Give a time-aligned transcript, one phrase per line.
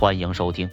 [0.00, 0.70] 欢迎收听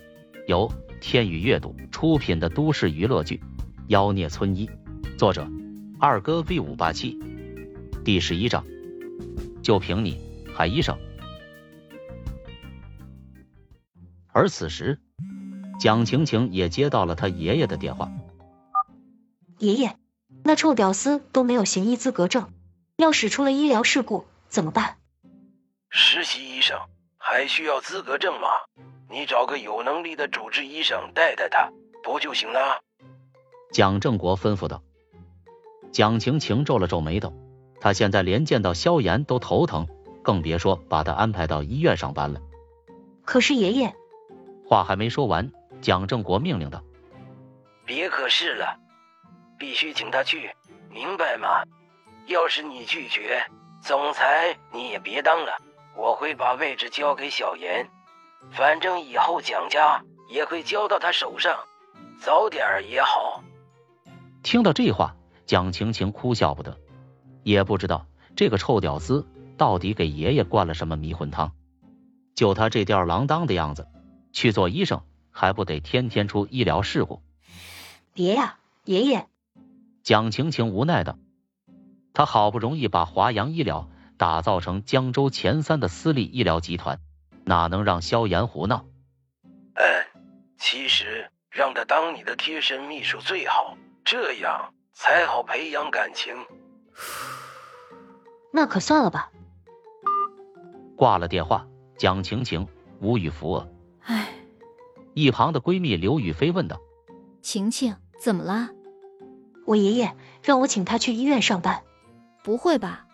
[0.47, 3.35] 由天宇阅读出品的都市娱乐剧
[3.87, 4.69] 《妖孽村医》，
[5.17, 5.45] 作者
[5.99, 7.19] 二哥 V 五八七，
[8.05, 8.63] 第十一章，
[9.61, 10.17] 就凭你，
[10.55, 10.97] 海医生。
[14.31, 14.97] 而此时，
[15.77, 18.09] 蒋晴晴也接到了他爷爷的电话。
[19.57, 19.97] 爷爷，
[20.45, 22.49] 那臭屌丝都没有行医资格证，
[22.95, 24.95] 要是出了医疗事故怎么办？
[25.89, 26.79] 实习医生
[27.17, 28.47] 还需要资格证吗？
[29.09, 31.71] 你找个有能力的主治医生带带他，
[32.03, 32.81] 不就行了？
[33.71, 34.83] 蒋正国吩咐道。
[35.91, 37.33] 蒋晴晴皱了皱眉头，
[37.79, 39.87] 她现在连见到萧炎都头疼，
[40.21, 42.41] 更别说把他安排到医院上班了。
[43.23, 43.95] 可是爷爷，
[44.65, 45.51] 话还没说完，
[45.81, 46.83] 蒋正国命令道
[47.85, 48.77] ：“别可是了，
[49.57, 50.51] 必须请他去，
[50.89, 51.63] 明白吗？
[52.25, 53.41] 要是你拒绝，
[53.81, 55.57] 总裁你也别当了，
[55.95, 57.89] 我会把位置交给小严。”
[58.51, 61.57] 反正以后蒋家也会交到他手上，
[62.19, 63.43] 早点也好。
[64.43, 66.77] 听到这话，蒋晴晴哭笑不得，
[67.43, 69.27] 也不知道这个臭屌丝
[69.57, 71.51] 到底给爷爷灌了什么迷魂汤。
[72.35, 73.87] 就他这吊儿郎当的样子，
[74.31, 77.21] 去做医生还不得天天出医疗事故？
[78.13, 79.27] 别呀，爷爷！
[80.03, 81.17] 蒋晴晴无奈道，
[82.13, 86.99] 他好不容易把华阳医疗打造成江州前三的私立医疗集团。
[87.47, 88.85] 哪能让萧炎胡闹？
[89.75, 89.83] 嗯，
[90.59, 96.35] 其实让他当你的贴身秘书最好，这样才好培养感情。
[98.51, 99.31] 那可算了吧。
[100.97, 101.65] 挂了电话，
[101.97, 102.67] 蒋晴晴
[102.99, 103.69] 无语扶额。
[104.01, 104.27] 唉，
[105.13, 106.81] 一旁的闺蜜刘雨菲问道
[107.41, 108.71] ：“晴晴，怎么了？”
[109.65, 111.83] 我爷爷让我请他去医院上班。
[112.43, 113.05] 不会吧？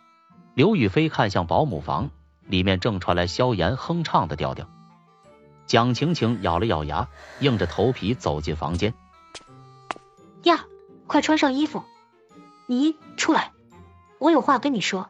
[0.55, 2.09] 刘雨菲看向保姆房。
[2.47, 4.69] 里面正传来萧炎哼唱的调调，
[5.65, 8.93] 蒋晴晴咬了咬牙，硬着头皮走进房间。
[10.43, 10.65] 呀，
[11.07, 11.83] 快穿上衣服！
[12.67, 13.51] 你出来，
[14.19, 15.09] 我有话跟你说。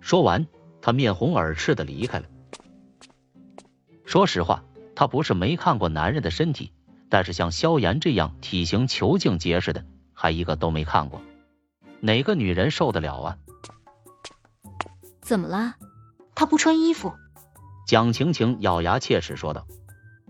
[0.00, 0.46] 说完，
[0.80, 2.26] 他面红耳赤的离开了。
[4.04, 4.64] 说实话，
[4.94, 6.72] 他不是没看过男人的身体，
[7.08, 11.22] 但是像萧炎这样体型遒劲结实的，还一个都没看过。
[12.00, 13.38] 哪个女人受得了啊？
[15.20, 15.76] 怎么了？
[16.42, 17.14] 他不穿衣服，
[17.86, 19.64] 蒋晴晴咬牙切齿说道：“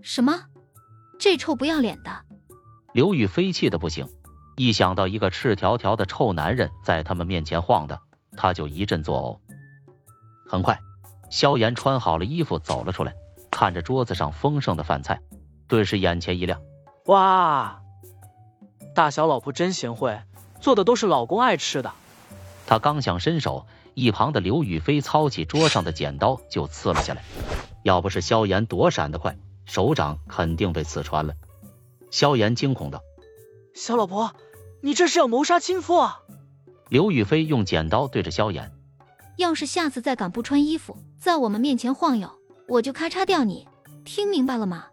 [0.04, 0.42] 什么？
[1.18, 2.10] 这臭不要脸的！”
[2.92, 4.06] 刘宇飞气的不行，
[4.58, 7.98] 一想到一个赤条条的臭男人在他们面前晃荡，
[8.36, 9.54] 他就一阵作呕。
[10.46, 10.78] 很快，
[11.30, 13.14] 萧炎穿好了衣服走了出来，
[13.50, 15.18] 看着桌子上丰盛的饭菜，
[15.66, 16.60] 顿时眼前一亮
[17.08, 17.80] ：“哇，
[18.94, 20.20] 大小老婆真贤惠，
[20.60, 21.90] 做的都是老公爱吃的。”
[22.68, 23.66] 他刚想伸手。
[23.94, 27.22] 一旁的刘雨菲操起桌上的剪刀就刺了下来，
[27.82, 31.34] 要不是萧炎躲闪的快，手掌肯定被刺穿了。
[32.10, 33.00] 萧炎惊恐道
[33.74, 34.34] ：“小老婆，
[34.82, 36.20] 你这是要谋杀亲夫啊！”
[36.88, 38.72] 刘雨菲用剪刀对着萧炎
[39.38, 42.30] ：“要是下次再敢不穿衣服，在我们面前晃悠，
[42.68, 43.66] 我就咔嚓掉你，
[44.04, 44.86] 听明白了吗？”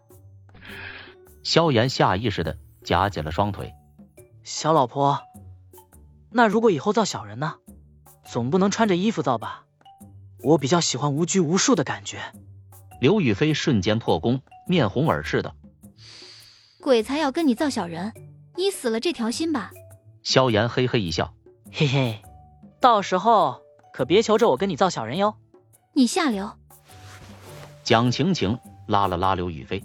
[1.42, 3.72] 萧炎下意识的夹紧了双腿。
[4.42, 5.20] 小老婆，
[6.30, 7.56] 那如果以后造小人呢？
[8.30, 9.64] 总不能穿着衣服造吧？
[10.42, 12.18] 我比较喜欢无拘无束的感觉。
[13.00, 15.52] 刘雨菲瞬间破功，面红耳赤的。
[16.80, 18.14] 鬼才要跟你造小人，
[18.56, 19.72] 你死了这条心吧。
[20.22, 21.34] 萧炎嘿嘿一笑，
[21.72, 22.22] 嘿嘿，
[22.80, 25.34] 到时候可别求着我跟你造小人哟。
[25.92, 26.52] 你下流。
[27.82, 29.82] 蒋晴晴拉了拉刘雨菲，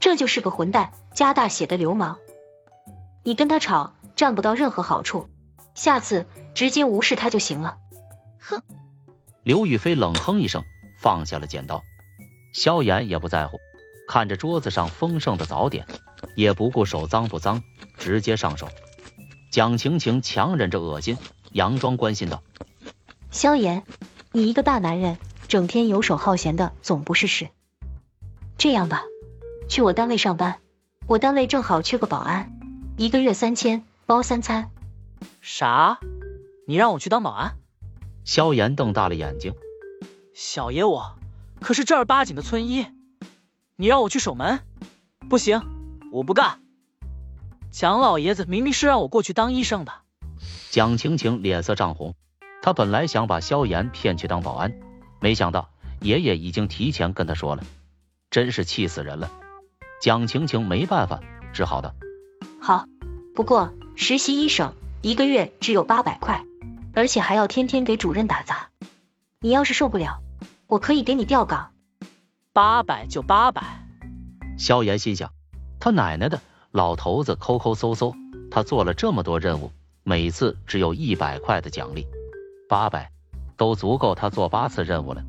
[0.00, 2.18] 这就是个混蛋，加大写的流氓。
[3.22, 5.28] 你跟他吵，占不到任何好处。
[5.76, 7.76] 下次直接无视他就行了。
[8.40, 8.60] 哼！
[9.44, 10.64] 刘雨菲冷哼一声，
[10.98, 11.82] 放下了剪刀。
[12.52, 13.60] 萧炎也不在乎，
[14.08, 15.86] 看着桌子上丰盛的早点，
[16.34, 17.62] 也不顾手脏不脏，
[17.98, 18.68] 直接上手。
[19.52, 21.18] 蒋晴晴强忍着恶心，
[21.52, 22.42] 佯装关心道
[23.30, 23.84] ：“萧炎，
[24.32, 27.48] 你一个大男人，整天游手好闲的，总不是事。
[28.56, 29.02] 这样吧，
[29.68, 30.58] 去我单位上班，
[31.06, 32.50] 我单位正好缺个保安，
[32.96, 34.70] 一个月三千，包三餐。”
[35.40, 35.98] 啥？
[36.66, 37.56] 你让我去当保安？
[38.24, 39.54] 萧炎瞪大了眼睛。
[40.34, 41.16] 小爷我
[41.60, 42.86] 可是正儿八经的村医，
[43.76, 44.60] 你让我去守门？
[45.28, 45.62] 不行，
[46.12, 46.60] 我不干。
[47.70, 49.92] 蒋老爷子明明是让我过去当医生的。
[50.70, 52.14] 蒋晴晴脸色涨红，
[52.62, 54.74] 她本来想把萧炎骗去当保安，
[55.20, 55.70] 没想到
[56.00, 57.64] 爷爷已经提前跟他说了，
[58.30, 59.30] 真是气死人了。
[60.02, 61.20] 蒋晴晴没办法，
[61.54, 61.94] 只好道。
[62.60, 62.86] 好，
[63.34, 64.74] 不过实习医生。
[65.06, 66.44] 一个月只有八百块，
[66.92, 68.70] 而且还要天天给主任打杂。
[69.38, 70.20] 你要是受不了，
[70.66, 71.70] 我可以给你调岗。
[72.52, 73.86] 八百就八百，
[74.58, 75.30] 萧炎心想，
[75.78, 76.40] 他奶奶的，
[76.72, 78.16] 老头子抠抠搜搜，
[78.50, 79.70] 他做了这么多任务，
[80.02, 82.04] 每次只有一百块的奖励，
[82.68, 83.12] 八百
[83.56, 85.22] 都足够他做八次任务了。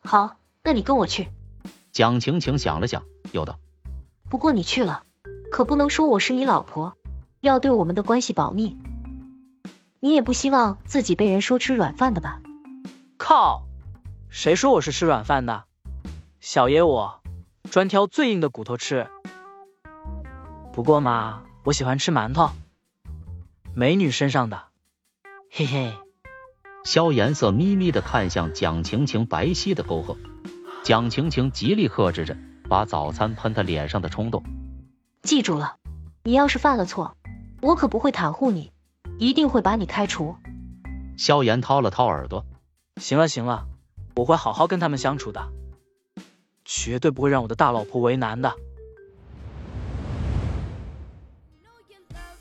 [0.00, 1.26] 好，那你跟我去。
[1.90, 3.58] 蒋晴晴想了想，又道
[4.30, 5.02] ：“不过你去了，
[5.50, 6.96] 可不能说我是你老婆，
[7.40, 8.78] 要对我们的关系保密。
[10.00, 12.40] 你也不希望自己被人说吃软饭的吧？”
[13.18, 13.64] 靠！
[14.28, 15.64] 谁说我是吃软饭的？
[16.40, 17.20] 小爷我
[17.70, 19.08] 专挑最硬的骨头吃。
[20.72, 22.50] 不过嘛，我喜欢吃馒头，
[23.74, 24.64] 美女身上的。
[25.50, 25.92] 嘿嘿。
[26.84, 30.16] 萧炎色眯眯的看向蒋晴晴白皙的沟壑，
[30.84, 32.36] 蒋晴晴极力克制着
[32.68, 34.44] 把早餐喷他脸上的冲动。
[35.22, 35.76] 记住了，
[36.22, 37.16] 你要是犯了错，
[37.60, 38.72] 我可不会袒护你，
[39.18, 40.36] 一定会把你开除。
[41.16, 42.46] 萧炎掏了掏耳朵，
[42.96, 43.66] 行了行了，
[44.14, 45.48] 我会好好跟他们相处的，
[46.64, 48.54] 绝对不会让我的大老婆为难的。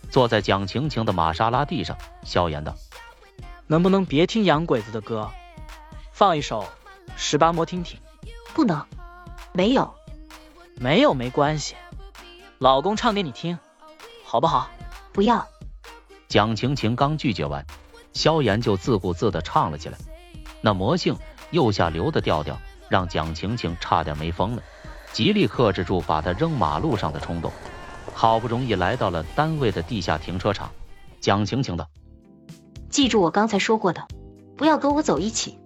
[0.09, 2.75] 坐在蒋晴晴的玛莎拉蒂上，萧炎道。
[3.65, 5.29] 能不能别听洋鬼子的歌，
[6.11, 6.65] 放一首
[7.15, 7.99] 十八摸听听？
[8.53, 8.85] 不能，
[9.51, 9.93] 没有，
[10.75, 11.75] 没有没关系，
[12.59, 13.57] 老公唱给你听，
[14.23, 14.69] 好不好？
[15.11, 15.45] 不要。
[16.27, 17.65] 蒋晴晴刚拒绝完，
[18.13, 19.97] 萧炎就自顾自的唱了起来。
[20.59, 21.15] 那魔性
[21.51, 22.59] 右下流的调调，
[22.89, 24.61] 让蒋晴晴差点没疯了，
[25.13, 27.51] 极力克制住把他扔马路上的冲动。
[28.13, 30.71] 好不容易来到了单位的地下停车场，
[31.21, 31.87] 蒋晴晴道。
[32.89, 34.07] 记住我刚才说过的，
[34.57, 35.57] 不要跟我走一起。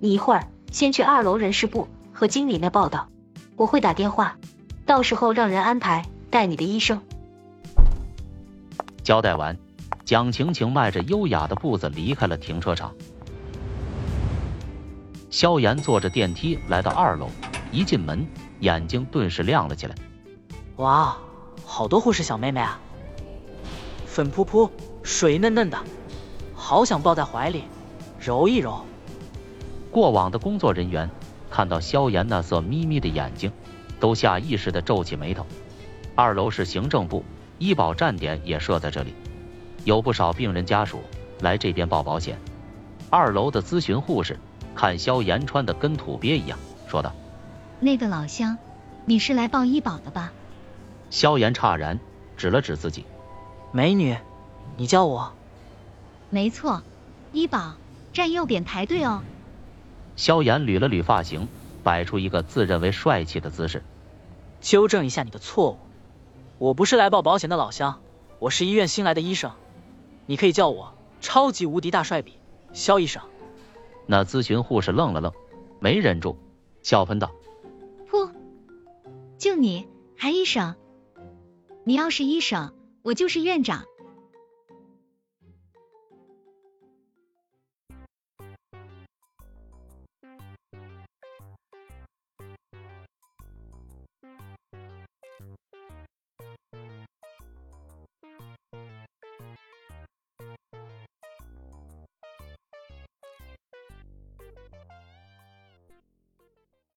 [0.00, 3.08] 你一会儿先去二楼人事部和经理那报道，
[3.56, 4.36] 我会打电话，
[4.84, 7.00] 到时候让人安排带你的医生。
[9.04, 9.58] 交代完，
[10.06, 12.94] 蒋晴晴迈着优雅的步子离开了停车场。
[15.28, 17.28] 萧炎坐着电梯来到二楼，
[17.70, 18.26] 一进门，
[18.60, 19.94] 眼睛顿时亮了起来。
[20.76, 21.18] 哇，
[21.66, 22.80] 好多护士小妹妹啊，
[24.06, 24.70] 粉扑扑，
[25.02, 25.78] 水嫩嫩的。
[26.54, 27.64] 好想抱在怀里
[28.18, 28.86] 揉一揉。
[29.90, 31.10] 过往的工作人员
[31.50, 33.52] 看到萧炎那色眯眯的眼睛，
[34.00, 35.44] 都下意识的皱起眉头。
[36.14, 37.22] 二楼是行政部，
[37.58, 39.14] 医保站点也设在这里，
[39.84, 41.00] 有不少病人家属
[41.40, 42.38] 来这边报保险。
[43.10, 44.38] 二楼的咨询护士
[44.74, 46.58] 看萧炎穿的跟土鳖一样，
[46.88, 47.14] 说道
[47.80, 48.58] ：“那个老乡，
[49.04, 50.32] 你是来报医保的吧？”
[51.10, 52.00] 萧炎诧然，
[52.36, 53.04] 指了指自己
[53.70, 54.16] ：“美女，
[54.76, 55.32] 你叫我。”
[56.30, 56.82] 没错，
[57.32, 57.74] 医保
[58.12, 59.22] 站右边排队哦。
[60.16, 61.46] 萧炎捋了捋发型，
[61.84, 63.84] 摆出一个自认为帅气的姿势。
[64.60, 65.78] 纠正一下你的错误，
[66.58, 68.00] 我不是来报保险的老乡，
[68.38, 69.52] 我是医院新来的医生，
[70.26, 72.38] 你可以叫我超级无敌大帅比
[72.72, 73.22] 肖医生。
[74.06, 75.32] 那咨询护士愣了愣，
[75.80, 76.36] 没忍住，
[76.82, 77.32] 笑喷道
[78.08, 78.30] ：“噗，
[79.36, 80.76] 就你还医生？
[81.82, 82.72] 你要是医生，
[83.02, 83.84] 我就是院长。”